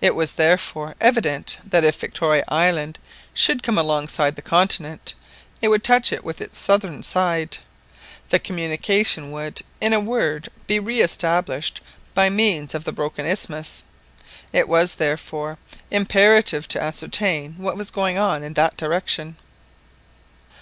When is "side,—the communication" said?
7.02-9.30